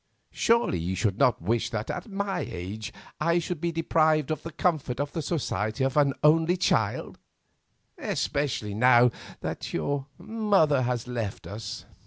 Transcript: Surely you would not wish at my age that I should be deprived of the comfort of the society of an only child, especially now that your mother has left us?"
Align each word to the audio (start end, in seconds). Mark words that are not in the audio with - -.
Surely 0.31 0.79
you 0.79 0.97
would 1.05 1.19
not 1.19 1.39
wish 1.43 1.71
at 1.75 2.07
my 2.09 2.39
age 2.39 2.91
that 2.91 3.25
I 3.27 3.37
should 3.37 3.61
be 3.61 3.71
deprived 3.71 4.31
of 4.31 4.41
the 4.41 4.51
comfort 4.51 4.99
of 4.99 5.11
the 5.11 5.21
society 5.21 5.83
of 5.83 5.95
an 5.95 6.15
only 6.23 6.57
child, 6.57 7.19
especially 7.99 8.73
now 8.73 9.11
that 9.41 9.73
your 9.73 10.07
mother 10.17 10.81
has 10.81 11.07
left 11.07 11.45
us?" 11.45 11.85